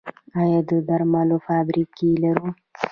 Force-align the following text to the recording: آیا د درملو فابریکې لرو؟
آیا 0.41 0.59
د 0.69 0.71
درملو 0.87 1.37
فابریکې 1.47 2.09
لرو؟ 2.23 2.47